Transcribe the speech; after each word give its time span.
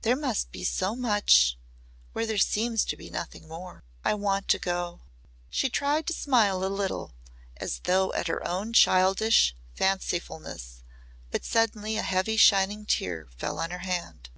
There 0.00 0.16
must 0.16 0.50
be 0.50 0.64
so 0.64 0.96
much 0.96 1.58
where 2.14 2.24
there 2.24 2.38
seems 2.38 2.86
to 2.86 2.96
be 2.96 3.10
nothing 3.10 3.46
more. 3.46 3.84
I 4.02 4.14
want 4.14 4.48
to 4.48 4.58
go." 4.58 5.02
She 5.50 5.68
tried 5.68 6.06
to 6.06 6.14
smile 6.14 6.64
a 6.64 6.72
little 6.72 7.12
as 7.58 7.80
though 7.80 8.10
at 8.14 8.26
her 8.28 8.42
own 8.48 8.72
childish 8.72 9.54
fancifulness 9.76 10.82
but 11.30 11.44
suddenly 11.44 11.98
a 11.98 12.02
heavy 12.02 12.38
shining 12.38 12.86
tear 12.86 13.28
fell 13.36 13.58
on 13.58 13.70
her 13.72 13.80
hand. 13.84 14.30